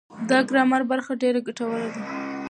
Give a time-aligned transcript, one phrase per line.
[0.29, 2.01] دا ګرامري برخه ډېره ګټوره ده.